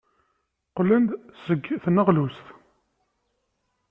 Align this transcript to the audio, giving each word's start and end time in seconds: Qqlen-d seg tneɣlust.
Qqlen-d 0.69 1.09
seg 1.45 1.61
tneɣlust. 1.83 2.45